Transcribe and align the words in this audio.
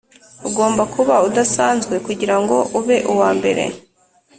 ugomba 0.47 0.83
kuba 0.93 1.15
udasanzwe 1.27 1.95
kugirango 2.05 2.55
ube 2.79 2.97
uwambere. 3.11 3.63